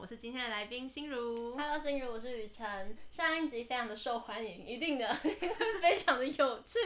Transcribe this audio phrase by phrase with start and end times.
[0.00, 1.56] 我是今天的来宾心如。
[1.56, 2.96] Hello，心如，我是雨辰。
[3.10, 5.12] 上一集非常的受欢迎，一定的，
[5.82, 6.78] 非常的有趣。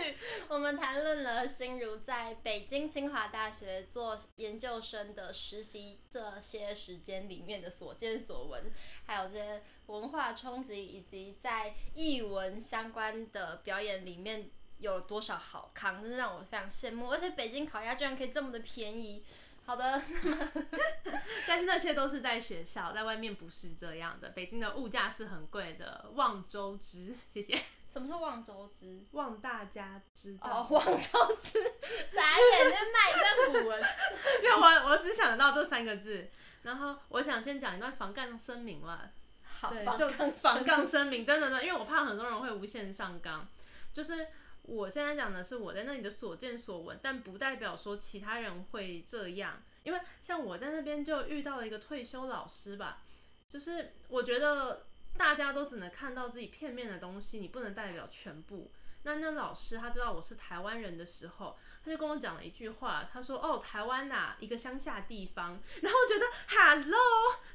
[0.49, 8.73] 我们谈论了心如在北京清华大学做研究生的实习这些时间里面的所见所闻，
[9.05, 17.11] 还有这些文化冲击，以及在译文相关的表演里面有多少好康，真的让我非常羡慕。
[17.11, 19.23] 而且北京烤鸭居然可以这么的便宜。
[19.65, 20.03] 好的，
[21.47, 24.31] 但是那些都是在学校，在外面不是这样的。
[24.31, 27.15] 北京的物价是很贵的，望周知。
[27.33, 27.59] 谢谢。
[27.91, 29.05] 什么是望周知？
[29.13, 30.51] 望大家知道。
[30.51, 31.63] 哦，望周知，
[32.09, 33.81] 傻眼，在卖一段古文。
[34.43, 36.29] 因为我我只想得到这三个字。
[36.63, 39.11] 然后我想先讲一段防杠声明了。
[39.45, 43.47] 好，对，就防杠声明，真的呢，因为我怕很多人会无限上纲，
[43.95, 44.27] 就是。
[44.63, 49.63] 我现在讲的是我在那里的所见所闻，但不代表说其他人会这样。
[49.83, 53.03] 因为像我在那边就遇到了一个退休老师吧，
[53.49, 58.71] 就是我觉得大家都只能看到自己片面的东西，你不能代表全部。
[59.03, 65.61] 那那老师他知道我是台湾人的时候，他就跟我讲了一句话，他说：“哦，台湾呐，一个乡下地方。
[65.83, 66.97] ”然后我觉得 “Hello，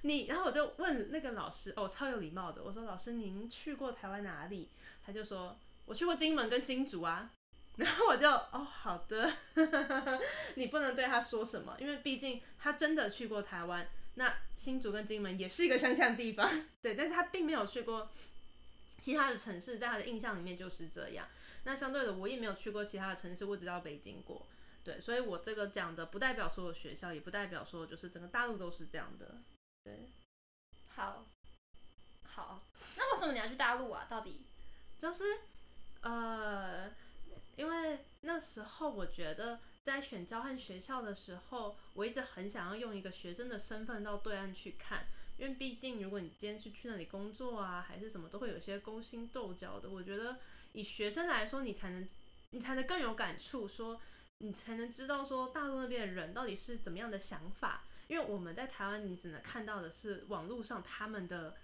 [0.01, 4.69] 你”，然后我就问那个老师，哦，超有礼貌的，我说：“老师，您去过台湾哪里？”
[5.05, 5.57] 他就说。
[5.87, 7.31] 我去过金门跟新竹啊，
[7.77, 9.33] 然后我就哦，好的，
[10.55, 18.11] 你不能对他说什么，因为毕竟他真的去过台湾，那新竹跟金门也是一个乡下地方， 对，但是他并没有去过
[18.99, 21.25] 其他的城市，在他的印象里面就是这样。
[21.63, 24.45] 那相对的，我也没有去过其他的城市，我只到北京过，
[24.83, 29.37] 对，所以我这个讲的不代表所有学校，也不代表说就是整个大陆都是这样的，
[29.83, 30.09] 对。
[30.89, 31.25] 好，
[32.23, 32.63] 好，
[32.95, 34.05] 那为什么你要去大陆啊？
[34.09, 34.41] 到底
[34.99, 35.23] 就是。
[36.07, 36.89] 呃，
[37.57, 45.05] 因为那时候我觉得在选交换学校的时候，我一直很想要用一个学生的身份到对岸去看，
[45.37, 49.89] 因为毕竟如果你今天是去那里工作啊，还是什么，都会有些勾心斗角的。
[49.89, 50.37] 我觉得
[50.71, 52.07] 以学生来说，你才能
[52.51, 53.99] 你才能更有感触，说
[54.37, 57.83] 你才能知道说大陆那边的人到底是怎么样的想法。
[58.07, 61.57] 因为我们在台湾，你只能看到的是网络上他们的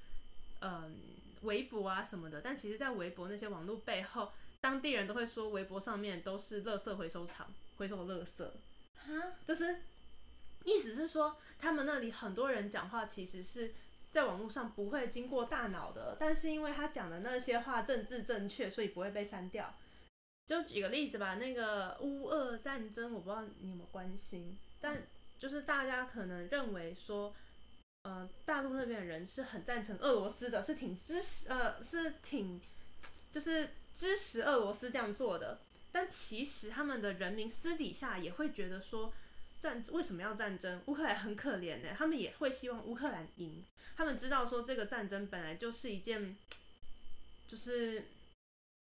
[0.59, 0.97] 嗯。
[1.44, 4.31] 微博啊什么的，但其实，在微博那些网络背后，
[4.63, 8.50] 当地人都会说，微博上面都是垃圾回收厂，回收垃圾。
[8.96, 9.81] 哈，就是
[10.63, 13.73] 意思是说，他们那里很多人讲话，其实是
[14.09, 19.75] 在网络上不会经过大脑的，但是因为他讲的那些话政治正确，所以不会被删掉。
[20.47, 25.03] 就举个例子吧，那个乌俄战争，我不知道你有没有关心，但
[25.38, 27.35] 就是大家可能认为说。
[28.06, 32.59] 呃，大陆那边的人是很赞成俄罗斯的，是挺支持，呃，是挺
[33.31, 35.61] 就是支持俄罗斯这样做的。
[35.91, 39.13] 但其实他们的人民私底下也会觉得说，
[39.59, 40.81] 战为什么要战争？
[40.87, 43.63] 乌克兰很可怜呢，他们也会希望乌克兰赢。
[43.95, 46.35] 他们知道说这个战争本来就是一件
[47.47, 48.05] 就是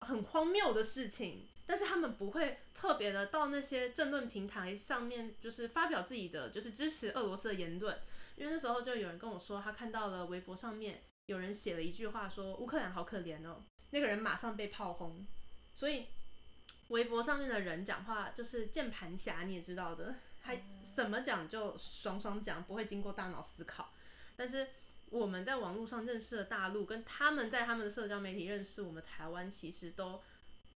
[0.06, 7.98] 很荒谬的事情，但是他们不会特别的到那些政论平台上面，就是发表自己的就是支持俄罗斯的言论。
[8.36, 13.64] 因为那时候就有人跟我说，他看到了微博上面有人写了一句话，说乌克兰好可怜哦。
[13.92, 15.24] 那个人马上被炮轰，
[15.72, 16.06] 所以
[16.88, 23.92] 微博上面的人讲话就是键盘侠，你也知道的，还怎么讲就爽爽讲，不会经过大脑思考。
[24.34, 24.68] 但是
[25.10, 30.22] 我们在网络上认识的大陆，跟他们在他们的社交媒体认识我们台湾，其实都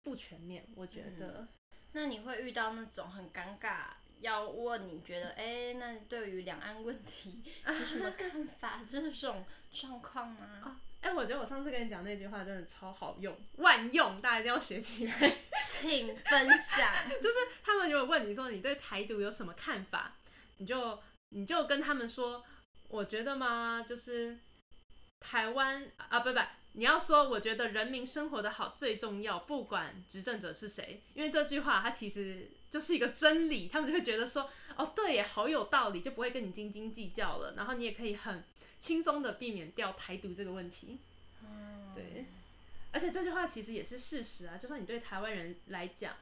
[0.03, 0.67] 不全面。
[0.75, 1.49] 我觉得，嗯，
[1.93, 3.87] 那你会遇到那种很尴尬。
[4.21, 8.81] 要问你觉得，哎、欸，那对于两岸问题 有什么看法？
[8.89, 10.47] 这种状况吗？
[10.65, 15.13] 啊，哎、欸，我觉得我上次跟你讲那句话真的超好用，万用，大家一定要学起来。
[15.65, 16.93] 请分享。
[17.23, 20.17] 就是他们如果问你说你对台独有什么看法，
[20.59, 20.99] 你就
[21.31, 22.45] 你就跟他们说，
[22.89, 24.39] 我觉得嘛，就是
[25.21, 26.41] 台湾啊，不不。
[26.79, 38.45] 你要说，我觉得人民生活得好最重要，不管执政者是谁，因为这句话它其实就是一个真理，他们就会觉得说，哦，对耶，好有道理，就不会跟你斤斤计较了，然后你也可以很
[38.79, 40.99] 轻松的避免掉台独这个问题。
[41.43, 42.27] 嗯，对，
[42.93, 46.15] 而且这句话其实也是事实啊，就算你对台湾人来讲。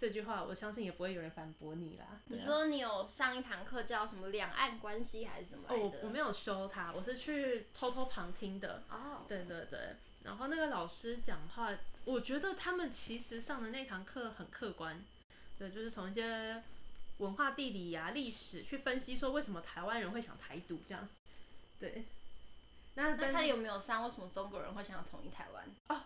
[0.00, 2.20] 这句话我相信也不会有人反驳你啦。
[2.26, 5.98] 你说你有上一堂课叫什么两岸关系还是什么来着？
[5.98, 8.84] 哦，我没有修它，我是去偷偷旁听的。
[8.88, 9.96] 哦，对对对。
[10.22, 15.02] 然后那个老师讲话，我觉得他们其实上的那堂课很客观。
[15.58, 16.62] 对，就是从一些
[17.16, 21.08] 文化地理呀、啊、历史去分析，说为什么台湾人会想台独这样。
[21.78, 22.04] 对。
[22.94, 25.64] 那那他有没有上为什么中国人会想要统一台湾？
[25.88, 26.02] 哦。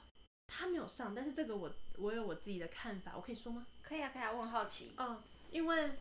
[0.54, 3.66] 他没有上，但是这个我我有我自己的看法，我可以说吗？
[3.82, 4.92] 可以啊，可以啊，我很好奇。
[4.98, 5.92] 嗯，因为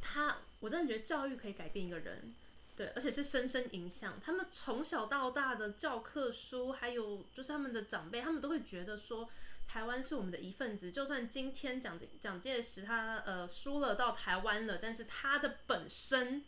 [0.00, 2.34] 他我真的觉得教育可以改变一个人，
[2.74, 9.28] 对，而且是深深影响他们从小到大的教科书，还有就是他们的长辈，他们都会觉得说
[9.68, 10.90] 台湾是我们的一份子。
[10.90, 16.42] 就算今天蒋蒋介石他呃输了到台湾了，但是他的本身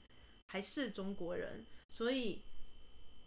[0.46, 1.66] 还是中国人，
[1.96, 2.42] 所以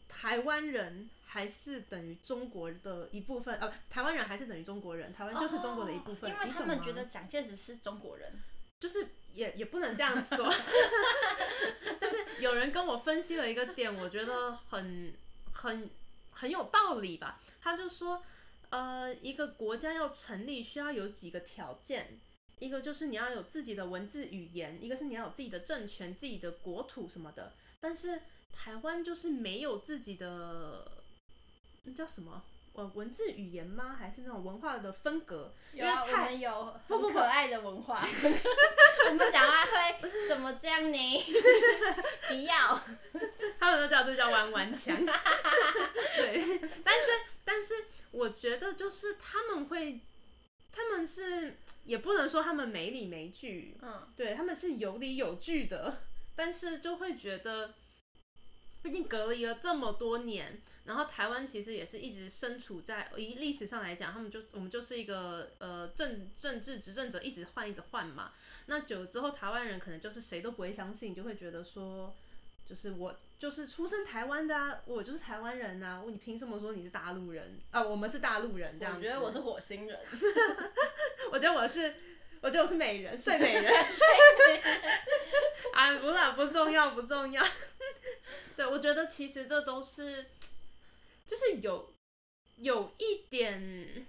[0.07, 3.57] 台湾人还是等于中国的一部分。
[3.60, 6.30] 呃，台湾人还是等于中国人，台湾就是中国的一部分。
[6.30, 8.31] 哦，因为他们觉得蒋介石是中国人，
[8.80, 10.54] 就是也也不能这样说。
[12.00, 15.13] 但是有人跟我分析了一个点，我觉得很
[15.51, 15.89] 很
[16.30, 17.42] 很有道理吧。
[17.62, 18.24] 他就说，
[18.69, 22.19] 呃，一个国家要成立需要有几个条件，
[22.60, 27.54] 一个就是你要有自己的文字语言，一个是你要有自己的政权、自己的国土什么的。
[27.80, 28.22] 但是
[28.54, 31.04] 台湾就是没有自己的，
[31.84, 32.44] 那叫什么？
[32.74, 33.96] 文文字语言吗？
[33.98, 35.54] 还是那种文化的风格？
[35.74, 38.00] 有啊，我们有很可爱的文化。
[39.10, 41.24] 我们讲话会怎么这样呢？
[42.30, 42.81] 不要，
[43.60, 44.96] 他们都叫这叫弯弯腔。
[46.16, 47.06] 对，但是
[47.44, 47.74] 但是
[48.12, 50.00] 我觉得就是他们会，
[50.72, 56.01] 他们是也不能说他们没理没据，嗯，对，他们是有理有据的，
[56.36, 57.74] 但是就会觉得。
[58.81, 68.31] 毕竟隔离了这么多年，然后台湾其实也是一直身处在以历史上来讲，他们就我们就是一个呃政政治执政者一直换一直换嘛。
[68.68, 72.16] 那久了之后，台湾人可能就是谁都不会相信，就会觉得说，
[72.66, 77.84] 就是我就是出生台湾的啊，我就是台湾人啊，你凭什么说你是大陆人啊？
[77.84, 80.00] 我们是大陆人这样觉得我是火星人，
[81.32, 81.94] 我觉得我是，
[82.41, 84.07] 我觉得我是美人，睡美人， 睡
[84.47, 84.81] 美人。
[85.74, 87.44] 啊，不是，不重要，不重要。
[88.56, 90.25] 对，我觉得其实这都是，
[91.25, 91.94] 就是有
[92.57, 94.06] 有一点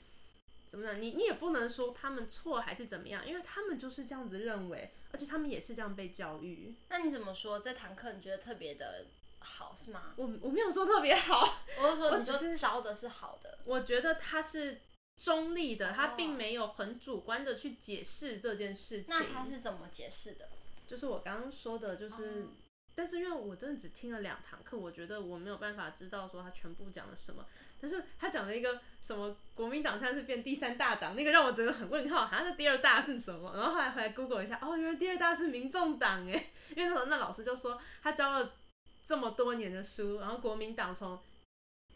[0.68, 6.74] 怎么讲，你你也不能说他们错还是怎么样，因为他们就是这样子认为，而且他们也是这样被教育。
[6.88, 9.06] 那你怎么说这堂课你觉得特别的
[9.40, 10.14] 好是吗？
[10.16, 14.80] 我我没有说特别好，我是说你说教的是好的，我觉得他是
[15.22, 19.14] 中立的，他并没有很主观的去解释这件事情。
[19.14, 20.48] 那他是怎么解释的？
[20.88, 22.46] 就是我刚刚说的，就是。
[22.92, 27.46] 但是因为我真的只听了两堂课，我觉得我没有办法知道说他全部讲了什么。
[27.80, 33.52] 但是他讲了一个什么国民党现在是变第三大党，那个让我觉得很问号，好像那第二大是什么？
[33.56, 38.52] 然后后来回来 Google 一下，哦，原来第二大是民众党诶，因为那时候那老师就说他教了
[39.02, 41.18] 这么多年的书，然后国民党从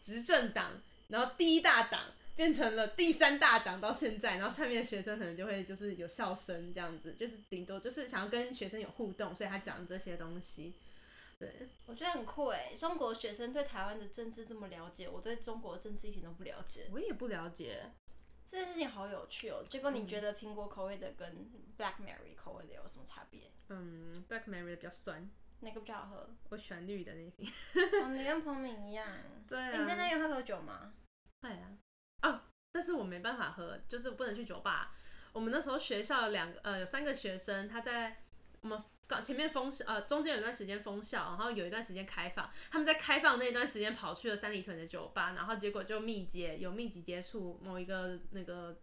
[0.01, 2.01] 执政党，然后第一大党。
[2.35, 10.73] 变成了第三大党到现在，然后下面的学生可能就会就是有笑声这样子，就是顶多就是想要跟学生有互动，所以他讲这些东西。
[11.37, 16.87] 对，我觉得很酷诶，中国学生对台湾的政治这么了解，我对中国的政治一点都不了解。
[16.91, 17.91] 我也不了解，
[18.47, 19.65] 这件事情好有趣哦。
[19.69, 21.29] 结果你觉得苹果口味的跟
[21.77, 23.51] Black Mary 口味的有什么差别？
[23.67, 25.29] 嗯，Black Mary 的比较酸。
[25.59, 26.29] 哪个比较好喝？
[26.49, 27.49] 我喜欢绿的那瓶。
[28.01, 29.05] 哦，你跟彭敏一样。
[29.47, 29.71] 对啊。
[29.71, 30.93] 你在那边会喝酒吗？
[31.41, 31.77] 会啊。
[32.27, 32.41] 哦，
[32.71, 34.95] 但是我没办法喝，就是不能去酒吧。
[35.31, 38.23] 我们那时候学校有两个呃有三个学生，他在
[38.61, 48.75] 我们刚前面封呃中间有一段时间封校，然后有一段时间开放，他们在开放那段时间跑去了三里屯的酒吧，然后结果就密接有密集接触某一个那个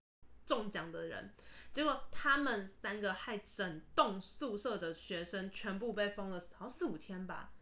[0.47, 1.35] 中奖的人，
[1.73, 7.53] 结果他们三个害整栋宿舍的学生全部被封了，好像四五天吧。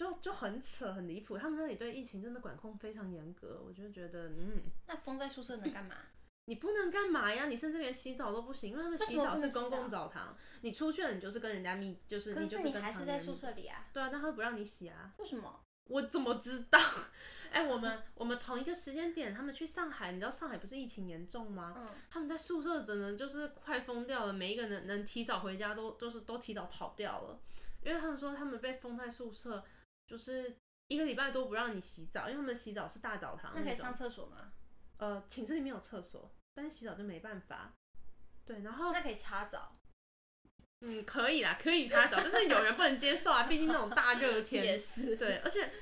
[0.00, 1.36] 就就很扯，很离谱。
[1.36, 5.94] 他们那里对疫情真的管控非常严格，我就觉得，嗯，那封在宿舍能干嘛？
[6.46, 7.48] 你不能干嘛呀？
[7.48, 10.34] 你甚至连洗澡都不行，因为他们洗澡是公共澡堂。
[10.62, 13.88] 你出去了，你就是跟人家密，就是你就是跟你还是在宿舍里啊？
[13.92, 15.12] 对啊，但他不让你洗啊？
[15.18, 15.60] 为什么？
[15.84, 16.78] 我怎么知道？
[17.52, 21.74] 哎、欸，我们我们同一个时间点，他们去上海，你知道上海不是疫情严重吗？
[21.76, 27.38] 嗯，他们在宿舍真的就是快疯掉了，每一个人能能提早回家都都是都提早跑掉了，
[27.84, 29.62] 因为他们说他们被封在宿舍。
[30.10, 30.56] 就是
[30.88, 33.60] 一个礼拜都不让你洗澡，因为他们洗澡是大澡堂那。
[33.60, 34.52] 那可以上厕所吗？
[34.96, 37.76] 呃，寝室里面有厕所，但是洗澡就没办法。
[38.44, 39.76] 对，然后那可以擦澡。
[40.80, 44.64] 嗯，可以啦，可以擦澡，但是有人不能接受啊，毕竟那种大热 天。
[44.64, 45.16] 也是。
[45.16, 45.72] 对，而且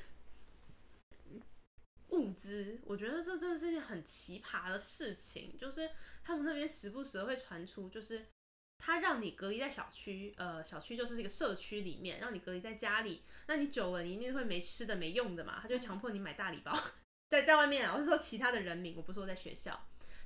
[2.08, 5.90] 物资，我觉得这真的是一件很奇葩的事情，就是
[6.22, 8.26] 他们那边时不时会传出，就是。
[8.78, 13.22] 他让你隔离在小区，呃，小区就是这个社区里面，让你隔离在家里。
[13.46, 15.58] 那你久了，你一定会没吃的、没用的嘛。
[15.60, 16.72] 他就强迫你买大礼包，
[17.28, 17.94] 在在外面啊。
[17.94, 19.78] 我是说其他的人民，我不是说在学校。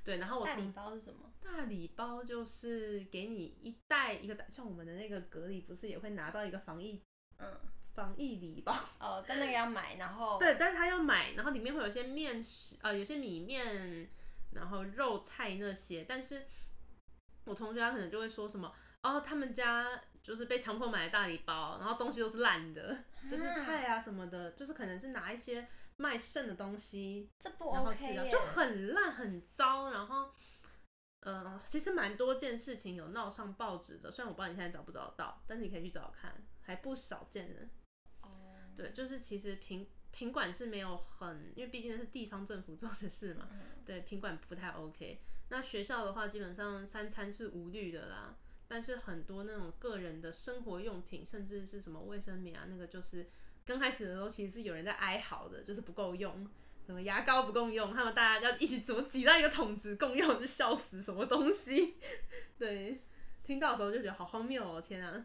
[0.03, 1.31] 对，然后我大礼包是什么？
[1.41, 7.01] 大礼包就是给你一袋一个，像我们的那个隔离，不是也会拿到一个防疫，
[7.37, 7.59] 嗯，
[7.95, 8.73] 防疫礼包。
[8.99, 14.09] 哦，但那个要买，然后对，但是他要买，然后里面会有些面食，呃，有些米面，
[14.51, 16.45] 然后肉菜那些，但是。
[17.45, 30.31] 我同学他可能就会说什么哦，他们家就是被强迫买的大礼包，然后东西都是烂的，就是菜啊什么的，就是可能是拿一些卖剩的东西，这不 OK 就很烂很糟，然后。
[31.25, 37.69] 呃，其实蛮多件事情有闹上报纸的，虽然我不知道你现在找不找得到，但是你可以去找找看，还不少见人。
[38.19, 43.85] 哦、oh.，对，就是其实品品管是没有很，因为毕竟是地方政府做的事嘛，mm -hmm.
[43.85, 45.21] 对，品管不太 OK。
[45.53, 48.35] 那学校的话，基本上三餐是无虑的啦，
[48.67, 53.29] 但是很多那种个人的生活用品，甚至是什么卫生棉啊，那个就是
[53.63, 56.49] 刚开始的时候，其实是有人在哀嚎的，就是不够用。
[56.87, 61.97] 什么牙膏不够用，他们大家要一起怎么挤到一个桶子共用，就笑死什么东西。
[62.57, 63.03] 对，
[63.43, 65.23] 听到的时候就觉得好荒谬哦，天啊！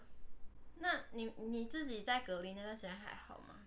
[0.77, 3.67] 那你你自己在隔离那段时间还好吗？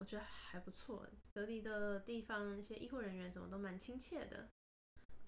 [0.00, 4.50] 我觉得还不错，隔离的地方那些医护人员怎么都蛮亲切的。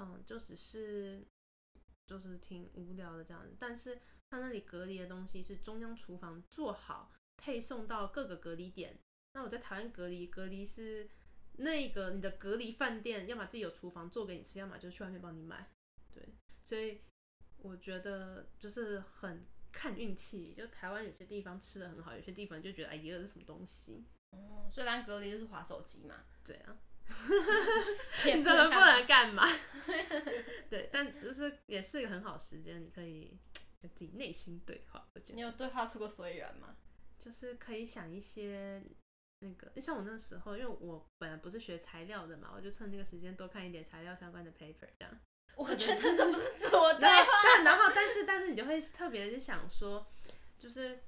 [0.01, 1.23] 嗯，就只是
[2.07, 3.55] 就是挺无聊的这样子。
[3.61, 8.99] 但是他那里隔离的东西是中央厨房做好配送到各个隔离点。
[9.35, 11.09] 那我在台湾隔离，隔离是。
[11.57, 15.69] 那个你的隔离饭店，要么自己有厨房做给你吃，要么就去外面帮你买。
[16.11, 16.27] 对，
[16.63, 17.03] 所以
[17.59, 20.55] 我觉得就是很看运气。
[20.55, 24.07] 就台湾有些地方吃的很好，有些地方就觉得哎呀，这是什么东西。
[24.31, 26.25] 哦，虽然隔离就是划手机嘛。
[26.43, 26.79] 对啊。
[28.25, 29.47] 你怎么不能干嘛？
[30.71, 33.37] 对，但就是也是一个很好时间，你可以
[33.81, 35.07] 跟自己内心对话。
[35.15, 35.35] 我觉得。
[35.35, 36.77] 你有对话出过所以然吗？
[37.19, 38.83] 就是可以想一些。
[39.43, 45.19] 那个，像我那个时候，因为我本来不是学材料的嘛，我就趁那个时间多看一点材料相关的 paper，这样。
[45.57, 47.01] 我觉得这不是 错的。
[47.01, 47.09] 对，
[47.65, 50.07] 然后，但是，但是你就会特别的想说，
[50.59, 51.01] 就是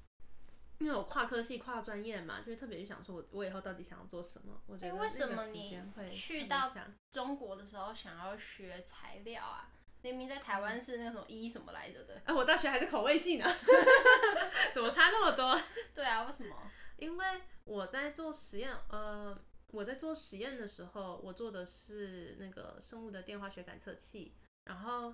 [0.83, 4.61] 因为我跨科系、跨专业嘛，就会特别去想说我，我我以后到底想要做什么？
[4.67, 5.79] 我觉得为什么你
[6.13, 6.69] 去到
[7.09, 9.69] 中国的时候想要学材料啊？
[10.01, 12.15] 明明在台湾是那个什么医什么来着的？
[12.25, 13.45] 哎、啊，我大学还是口味系呢，
[14.75, 15.57] 怎么差那么多？
[15.95, 16.53] 对啊，为什么？
[16.97, 17.25] 因为
[17.63, 19.33] 我在做实验，呃，
[19.67, 24.35] 我在做实验的时候，我做的是那个生物的电化学感测器，
[24.65, 25.13] 然后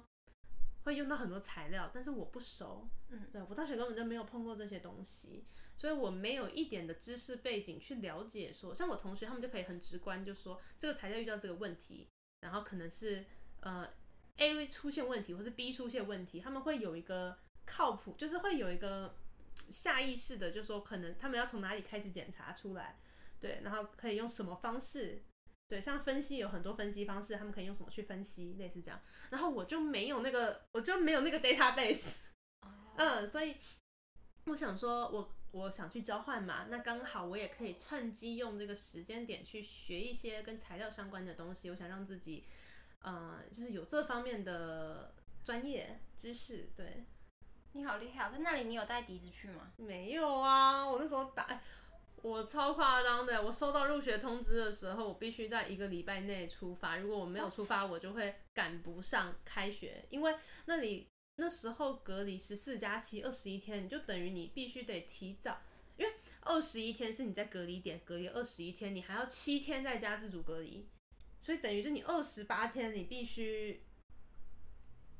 [0.89, 5.45] 会用到很多材料，但是我不熟，嗯，对，我大学根本就没有碰过这些东西，
[5.77, 12.09] 所以我没有一点的知识背景去了解说，像我同学他们就可以很直观就说这个材料遇到这个问题，
[12.41, 13.25] 然后可能是
[13.61, 13.87] 呃
[14.37, 19.15] A 出现问题，或是 B 出现问题，他们会有一个靠谱，就是会有一个。
[19.69, 22.97] 下意识的就说，可能他们要从哪里开始检查出来，
[23.41, 25.21] 对，然后可以用什么方式，
[25.69, 28.99] 对，像分析有很多分析方式，他们可以用什么去分析，类似这样。
[29.29, 32.15] 然后我就没有那个，我就没有那个 database，
[32.97, 33.55] 嗯，所以
[34.47, 41.69] 我想说，我我想去交换嘛，那刚好我也可以趁机用这个时间点去学一些跟材料相关的东西。
[41.69, 42.47] 我想让自己，
[43.03, 47.05] 嗯，就是有这方面的专业知识，对。
[47.73, 48.31] 你好厉害哦！
[48.33, 49.71] 在那里你有带笛子去吗？
[49.77, 51.61] 没有啊，我那时候打，
[52.21, 53.43] 我超夸张的。
[53.43, 56.97] 我收到入学通知的时候，我必须在一个礼拜内出发。
[56.97, 60.05] 如果我没有出发，我就会赶不上开学。
[60.09, 60.35] 因为
[60.65, 65.61] 那里那时候隔离十四加七二十一天，你就等于你必须得提早，
[65.97, 70.87] 因为二十一天是你在隔离点隔离二十一天，你还要七天在家自主隔离，
[71.39, 73.83] 所以等于是你二十八天你必须。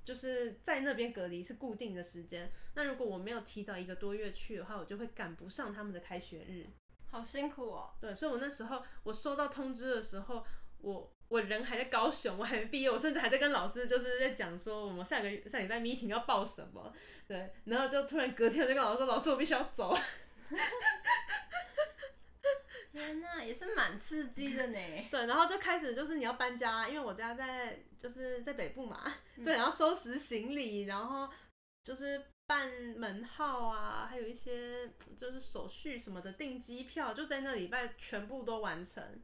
[0.05, 6.65] 就是在那边隔离是固定的时间，那如果我没有提早一个多月去的话，我就会赶不上他们的开学日，
[7.11, 7.91] 好辛苦哦。
[7.99, 10.45] 对，所以我那时候我收到通知的时候，
[10.79, 16.93] 我我人还在高雄，我还没毕业，我甚至还在跟老师就是在讲说我们下个月下礼拜 meeting 要报什么，
[17.27, 19.95] 对，然后就突然隔天就跟老师说，老师我必须要走。
[22.91, 24.79] 天呐，也是蛮刺激的呢。
[25.11, 31.29] 对，然后就开始就是你要搬家，因为我家在就是在北部嘛，嗯、对，然后收拾行李，然后
[31.83, 39.21] 就是办门号啊，还有一些就是手续什么的，订机票，就在那礼拜全部都完成。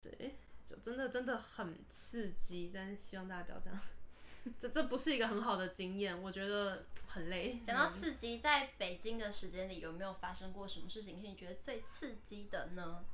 [0.00, 3.78] 对，就真的真的很刺激，但是希望大家不要这样。
[4.58, 7.60] 这这不是一个很好的经验，我觉得很累。
[7.66, 13.04] 讲到刺激，在北京的时间里有没有发生过什么事情是你觉得最刺激的呢？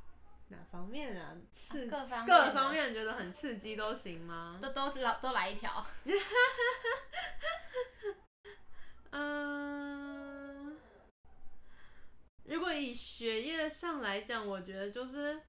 [0.48, 1.36] 哪方面啊？
[1.50, 4.60] 刺啊各方面各方面觉得很刺激都行吗？
[4.62, 5.84] 都都来都来一条。
[9.14, 10.76] 嗯，
[12.44, 15.40] 如果以学业上来讲，我觉得就是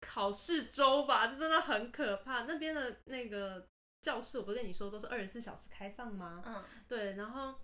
[0.00, 2.42] 考试周吧，这真的很可怕。
[2.42, 3.68] 那边的那个。
[4.02, 6.42] 教室我不是跟你说都是二十四小时开放吗？
[6.44, 7.54] 嗯，对，然后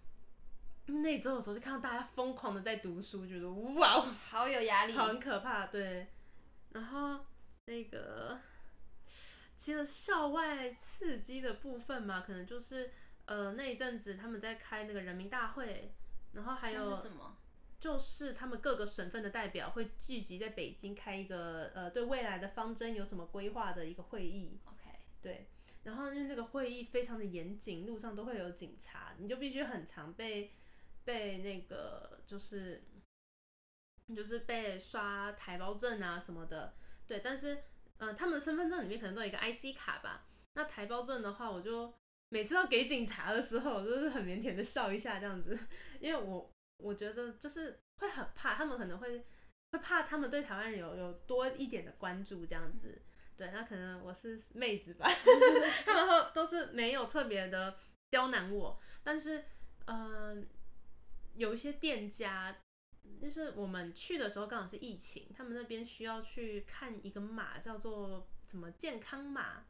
[0.86, 6.06] 那周的时候就看到大家疯狂的在读书，觉得哇，好有压力，很可怕，对。
[6.70, 7.26] 然后
[7.64, 8.38] 那个
[9.56, 12.92] 其实校外刺激的部分嘛，可能就是
[13.28, 15.92] 呃那一阵子他们在开那个人民大会，
[16.32, 17.36] 然后还有什么？
[17.78, 24.58] 就是他们各个省份的代表会聚集在北京开一个呃对未来的方针有什么规划的一个会议。
[24.64, 25.48] OK，对。
[25.84, 30.52] 然后因为那个会议非常的严谨，路上都会有警察，你就必须很常被
[31.04, 32.82] 被那个就是
[34.14, 36.74] 就是被刷台胞证啊什么的。
[37.06, 37.62] 对，但是
[37.98, 40.26] 呃他们的身份证里面可能都有一个 IC 卡吧。
[40.54, 41.94] 那台胞证的话，我就
[42.28, 45.58] 每次要给警察的时候，我都是很腼腆的笑一下这样子，
[46.00, 46.52] 因为我。
[46.80, 49.26] 我觉得就是会很怕，他们可能会
[49.72, 53.02] 会怕他们对台湾人有有多一点的关注这样子，
[53.36, 55.04] 对，那可能我是妹子吧，
[55.84, 57.76] 他们会都是没有特别的
[58.10, 59.44] 刁难我，但是
[59.86, 60.44] 嗯、呃，
[61.34, 62.56] 有一些店家，
[63.20, 69.64] 就是我们去的时候刚好是疫情，他们那边需要去看一个码叫做什么健康码，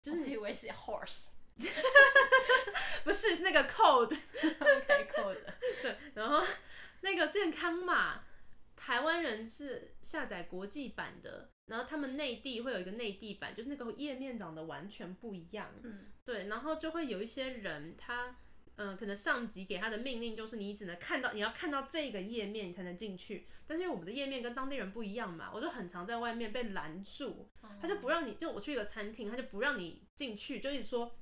[0.00, 1.32] 就是你以为是 horse。
[3.04, 4.16] 不是，是那个 code。
[5.82, 6.44] 对，然后
[7.00, 8.22] 那个健康码，
[8.76, 15.72] 台湾人是下载国际版的，然后他们内地会有一个内地版，就是那个页面长得完全不一样。
[15.82, 18.36] 嗯，对，然后就会有一些人，他
[18.76, 23.46] 嗯、呃，可能上级给他的命令就是你只能看到，你要看到这个页面你才能进去。
[23.66, 27.48] 但是因为我们的页面跟当地人不一样嘛，我就很常在外面被拦住，
[27.80, 31.16] 他就不让你，就我去一个餐厅，他就不让你进去，就一直说。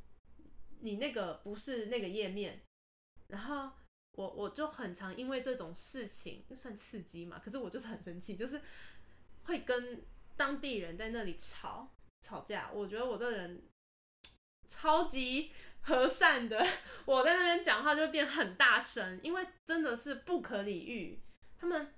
[0.80, 2.60] 你那个不是那个页面，
[3.28, 3.70] 然后
[4.12, 7.40] 我我就很常因为这种事情，算刺激嘛？
[7.42, 8.60] 可是我就是很生气，就是
[9.44, 10.02] 会跟
[10.36, 12.70] 当地人在那里吵吵架。
[12.72, 13.62] 我觉得我这人
[14.66, 16.64] 超级和善的，
[17.04, 21.20] 我在那边讲话就会变很大声，因为真的是不可理喻。
[21.56, 21.94] 他们，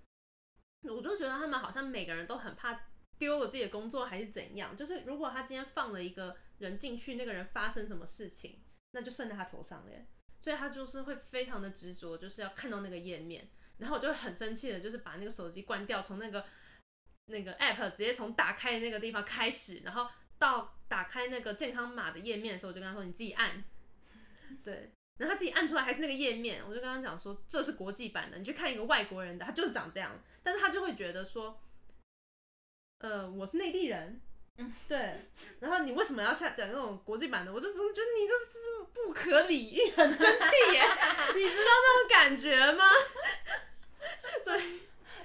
[0.82, 4.76] 我就觉得他们好像每个人都很怕丢了自己的工作还是怎样。
[4.76, 8.61] 就是如果他今天放了一个人进去，那个人发生什么事情。
[8.92, 10.06] 那就算在他头上了耶，
[10.40, 16.44] 所以他就是会非常的执着，就是要看到那个页面，然后我就很生气的，就是把那个手机关掉，从那个
[17.26, 23.64] 那个 app 直接从打开的那个地方开始，然后到打开那个健康码的页面的时候，我就跟他说你自己按，
[24.62, 31.62] 对，然后他自己按出来还是那个页面，我就跟他讲说这是国际版的，你去看一个外国人的，他就是长这样，但是他就会觉得说，
[32.98, 34.20] 呃，我是内地人。
[34.58, 37.52] 嗯，对，然后你为什么要下讲那种国际版的？
[37.52, 40.82] 我就是觉得你这是不可理喻，很生气耶！
[41.34, 42.84] 你知道那种感觉吗？
[44.44, 44.62] 对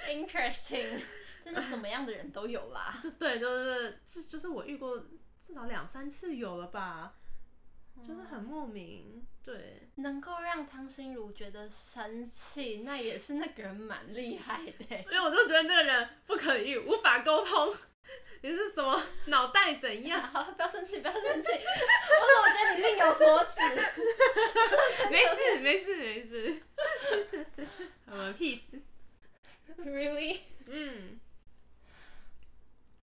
[0.08, 1.02] ，interesting，
[1.44, 2.98] 真的什么样的人都有啦。
[3.04, 4.98] 就对，就是是就是我遇过
[5.40, 7.14] 至少两三次有了吧，
[8.02, 9.26] 就是很莫名。
[9.44, 14.74] 对，能够让汤心如觉得生气，那也是那个人蛮厉害的。
[14.90, 17.74] 因为我就觉得这个人不可理喻，无法沟通。
[19.26, 20.22] 脑袋怎样？
[20.22, 21.52] 好了，不要生气，不要生气。
[21.52, 23.62] 我怎么觉得你另有所指？
[25.10, 26.62] 没事，没事，没事。
[28.38, 28.62] ，peace。
[29.78, 30.42] Really？
[30.66, 31.20] 嗯。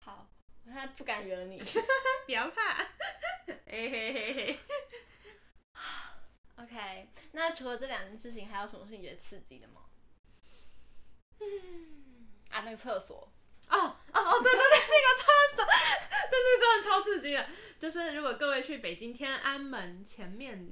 [0.01, 0.27] 好，
[0.65, 1.63] 我现在不敢惹你。
[2.27, 2.87] 不要怕。
[3.67, 4.59] 嘿嘿嘿嘿。
[6.63, 9.83] OK，那除了这两件事情，还有什么是你觉得刺激的吗？
[11.41, 12.29] 嗯。
[12.51, 13.33] 啊，那个厕所。
[13.69, 15.65] 哦哦哦，对对对，那个厕所，
[16.31, 17.47] 对对，真的超刺激的。
[17.79, 20.69] 就是如果各位去北京天安门前面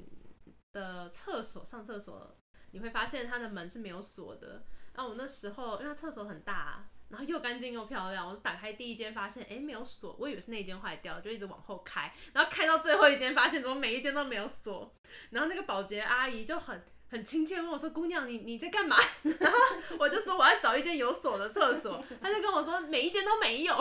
[0.73, 2.37] 的厕所上厕所，
[2.73, 4.65] 你会发现它的门是没有锁的。
[4.95, 14.95] 然后我那时候，因为它厕所很大，然后又干净又漂亮，我打开第一间发现，哎，没有锁，我以为是那间坏掉，就一直往后开，然后开到最后一间，发现怎么每一间都没有锁。
[15.31, 16.85] 然后那个保洁阿姨就很。
[17.11, 18.97] 很亲切问我说：“姑娘，你你在干嘛？”
[19.41, 19.59] 然后
[19.99, 22.03] 我就说：“我要找一间有锁的厕所。
[22.23, 23.75] ”他就跟我说：“每一间都没有。”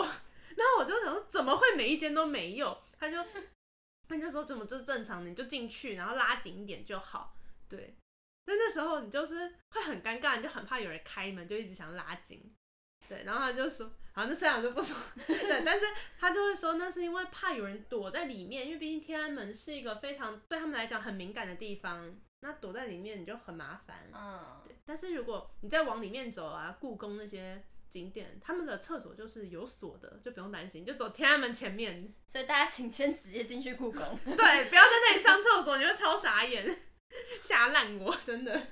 [0.56, 3.16] 然后我就想说：“怎么会每一间都没有？”他就
[4.08, 5.30] 他就说：“怎么这是正常的？
[5.30, 7.36] 你就进去，然后拉紧一点就好。”
[7.70, 7.94] 对。
[8.44, 12.52] 但那时候你就是会很尴尬，你就很怕有人开门，就一直想拉紧。
[13.08, 13.22] 对。
[13.24, 14.96] 然后他就说：“好，那这样就不说。”
[15.28, 15.62] 对。
[15.64, 15.86] 但是
[16.18, 24.74] 他就会说：“那是因为怕有人躲在里面，因为毕竟天安门是一个非常对他们来讲很敏感的地方。”那躲在里面你就很麻烦，嗯，对。
[24.86, 32.14] 但是如果你再往里面走啊，故宫那些景点，他们的厕所就是有锁的，就不用担心，就走天安门前面。
[32.26, 36.64] 所以大家请先直接进去故宫， 对，不要在那里上厕所，你会超傻眼，
[37.42, 38.68] 吓烂我，真的。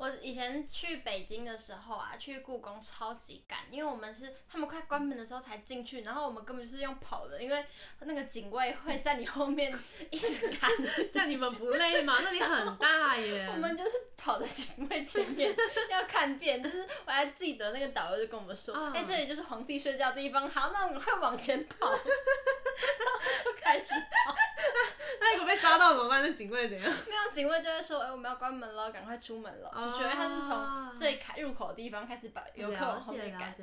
[0.00, 7.62] 我以前去北京的时候啊，去故宫超级赶，因为我们是他们快关门的时候才进去，然后我们根本就是用跑的，因为
[7.98, 9.78] 那个警卫会在你后面
[10.10, 10.70] 一直看，
[11.12, 12.18] 这样你们不累吗？
[12.24, 13.50] 那里很大耶。
[13.52, 15.54] 我们就是跑在警卫前面
[15.90, 19.04] 要看遍，就是我还记得那个导游就跟我们说，哎、uh.
[19.04, 24.34] 欸，这里就是皇帝睡觉的地方，好，那我们快往前跑，然后就开始跑。
[25.20, 25.90] 那 那如果被抓到？
[25.90, 26.22] 怎么办？
[26.22, 26.92] 那警卫怎样？
[27.06, 29.68] 没有，警卫就会说：“哎、欸，我们要关门了，赶快出门了。
[29.74, 33.54] 哦”就觉得他是从最开入口的地方开始把游客往后面赶。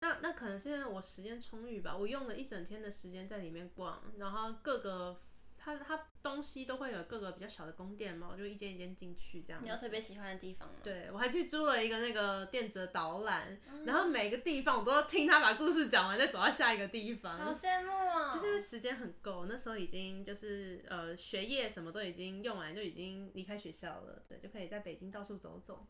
[0.00, 5.20] 那那可能是因为我时间充裕吧，我用了一整天的时间在里面逛，然后各个。
[5.66, 9.60] 它它东西都会有各个比较小的宫殿嘛，我就一间一间进去这样。
[9.64, 10.76] 你有特别喜欢的地方吗？
[10.80, 17.36] 对，我还去租了一个那个电子的导览，嗯、然后每个地方我都要听他把故事讲完，再走到下一个地方。
[17.36, 18.32] 好羡慕啊、哦！
[18.32, 25.84] 就是因为时间很够，那时候已经就是呃学业什么都已经用完，就已经离开学校了，对，就可以在北京到处走走。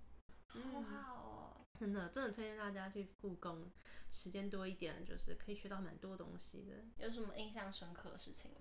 [0.47, 3.71] 好好哦，真的真的推荐大家去故宫，
[4.11, 7.05] 时间多一点，就是可以学到蛮多东西的。
[7.05, 8.57] 有什么印象深刻的事情吗？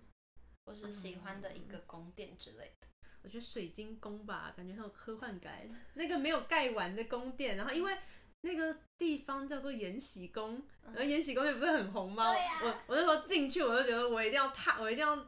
[0.66, 2.88] 或是喜欢的一个宫殿之类的，
[3.22, 5.70] 我觉得水晶宫吧，感觉很有科幻感。
[5.94, 7.96] 那个没有盖完的宫殿，然后因为
[8.42, 10.62] 那个地方叫做延禧宫，
[10.96, 12.34] 而延禧宫也不是很红吗？
[12.34, 12.60] 对呀。
[12.64, 15.28] 我我那时候进去，我就觉得我一定要踏，我一定要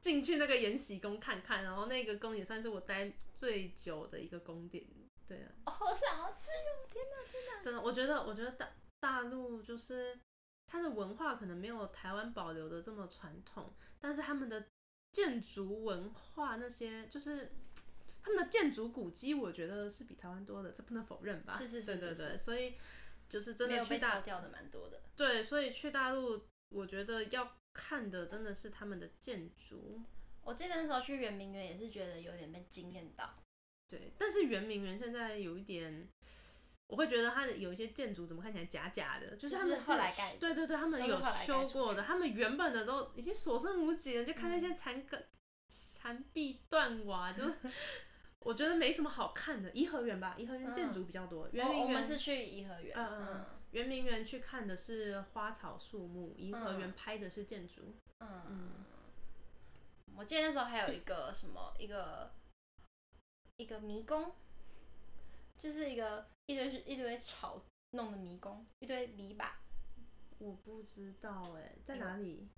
[0.00, 1.62] 进去那个延禧宫看看。
[1.62, 4.84] 然后那个宫也算是我待最久的一个宫殿。
[5.28, 5.52] 对啊。
[5.66, 6.48] 我，好想要去！
[6.90, 7.62] 天哪，天哪！
[7.62, 10.18] 真的，我觉得，我觉得大大陆就是。
[10.72, 14.68] 它的文化可能没有台湾保留的这么传统，但是他们的
[15.10, 17.52] 建筑文化那些，就是
[18.22, 21.52] 他们的建筑古迹，我觉得是比台湾多的，这不能否认吧？
[21.58, 22.76] 是是是，对对对，所以
[23.28, 25.02] 就是真的去大掉的蛮多的。
[25.14, 30.00] 对，所以去大陆，我觉得要看的真的是他们的建筑。
[30.40, 33.34] 我记得那时候去圆明园也是觉得有点被惊艳到。
[33.90, 36.08] 对，但是圆明园现在有一点。
[36.92, 45.18] 我会觉得它的有一些建筑怎么看起来假假的，就是他们后来盖，对对对，他们有修过的，他们原本的都已经所剩无几了，就看那些残梗
[45.70, 47.44] 残壁断瓦，就
[48.44, 49.70] 我觉得没什么好看的。
[49.70, 51.48] 颐和园吧，颐和园建筑比较多。
[51.52, 57.94] 圆明园，我们是去颐和园，嗯嗯，圆明园去看的是花草树木，颐和园拍的是建筑。
[58.18, 58.70] 嗯嗯，
[60.14, 62.30] 我记得那时候还有一个什么一个
[63.56, 64.34] 一个迷宫。
[65.62, 69.48] 就是一个一堆一堆草弄的迷宫，一堆篱笆。
[70.38, 72.48] 我不知道哎，在哪里？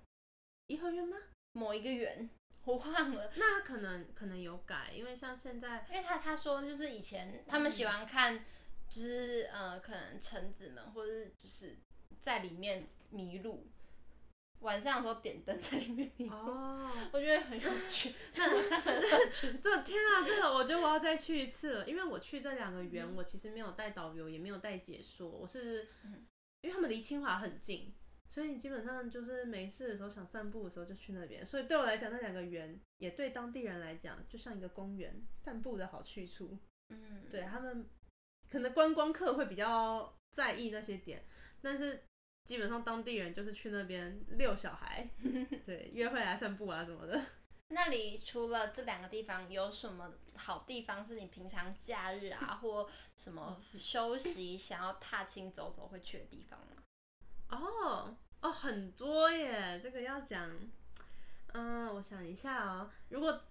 [0.65, 1.15] 颐和园吗？
[1.51, 2.27] 某一个园，
[2.63, 3.31] 我忘了。
[3.35, 8.43] 那可能可能有改，因为像现在，因为他他说就是以前他们喜欢看，
[8.89, 11.77] 就是、嗯、呃可能臣子们或者是就是
[12.19, 13.67] 在里面迷路。
[14.59, 19.53] 晚上的时候点灯在里面哦，oh, 我觉得很有趣， 真的很有趣。
[19.61, 25.87] 这天啊，这个我觉得我要再去一次了，因为我去这两个园，嗯、我其实没有带导游，也没有带解说，我是，
[26.61, 27.93] 因为他们离清华很近，
[28.27, 36.57] 所以你基本上就是没事的时候想散步的时候就去那边，所以对我来讲那两个园也对当地人来讲就像一个公园，散步的好去处。
[36.89, 37.87] 嗯，对他们
[38.49, 41.23] 可能观光客会比较在意那些点，
[41.61, 42.03] 但是。
[42.45, 45.09] 基本上当地人就是去那边遛小孩，
[45.65, 47.19] 对，约会啊散步啊什么的。
[47.69, 56.83] 那里除了这两个地方，有什么好地方是你平常假日啊，或什么休息想要踏青走走会去的地方吗？
[57.49, 60.49] 哦哦，很多耶，这个要讲，
[61.53, 63.41] 嗯，我想一下哦，如果。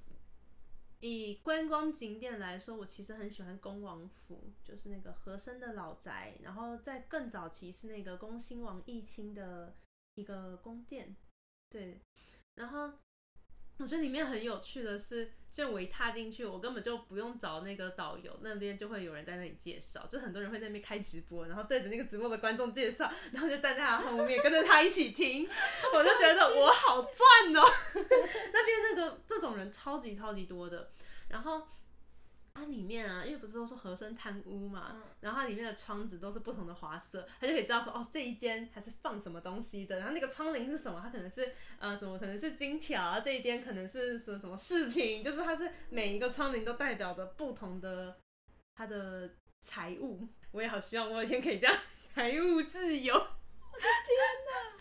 [1.06, 6.34] 以观光景点来说，我其实很喜欢恭王府，就是那个和珅的老宅。
[6.40, 9.76] 然后在更早期是那个恭亲王奕亲的
[10.14, 11.14] 一个宫殿，
[11.68, 12.00] 对。
[12.54, 12.90] 然后
[13.78, 25.48] 我觉得里面很有趣的是，就我一踏进去，我根本就不用找那个导游，那边就会有人在那里介绍，就很多人会在那边开直播，然后对着那个直播的观众介绍，然后就站在他后面跟着他一起听，
[25.92, 27.62] 我就觉得我好赚哦。
[28.52, 30.90] 那边那个这种人超级超级多的。
[31.28, 31.66] 然后
[32.54, 39.98] 它里面啊，因为不是都说和珅贪污嘛，嗯、然后它里面的窗子都是不同的花色，他就可以知道说哦，这一间还是放什么东西的。
[39.98, 41.00] 然后那个窗棂是什么？
[41.02, 43.20] 它可能是呃，怎么可能是金条啊？
[43.20, 45.24] 这一边可能是什么什么饰品？
[45.24, 48.16] 就是它是每一个窗棂都代表着不同的
[48.76, 49.28] 它的
[49.60, 50.28] 财物。
[50.52, 51.76] 我也好希望我有一天可以这样
[52.14, 53.14] 财务自由。
[53.14, 53.18] 我
[53.76, 54.73] 的天哪！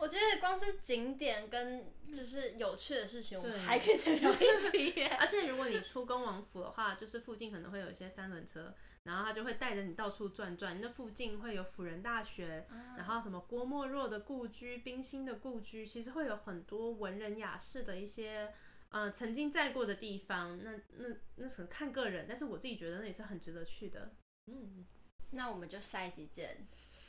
[0.00, 5.02] 我觉得光是景点跟就是有趣的事情，我们还可以再聊一集。
[5.20, 10.80] 而且如果你出恭王府的话，就是附近可能会有一些三轮车，然后他就会带着你到处转转。
[10.80, 18.54] 那附近会有辅仁大学，然后什么郭沫若的故居、冰心的故居，其实会有很多文人雅士的一些
[18.88, 20.58] 呃曾经在过的地方。
[20.64, 24.14] 那那那可能看个人，但是我自己觉得那也是很值得去的。
[24.46, 24.86] 嗯，
[25.32, 26.66] 那我们就下一集见。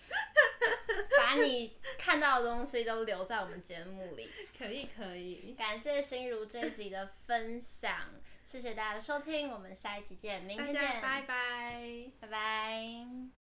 [1.17, 5.55] 把你看到的东西都留在我们节目里，可以可以。
[5.57, 8.09] 感谢心如这一集的分享，
[8.45, 13.40] 谢谢大家的收听，我们下一集见，明天见，拜拜，拜拜。